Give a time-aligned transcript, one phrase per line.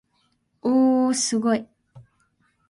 [0.63, 1.67] おおおすごい